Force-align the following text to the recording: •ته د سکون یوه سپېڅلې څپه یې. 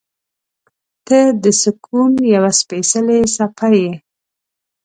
•ته 1.07 1.19
د 1.43 1.45
سکون 1.61 2.11
یوه 2.35 2.51
سپېڅلې 2.59 3.19
څپه 3.35 3.67
یې. 3.79 3.89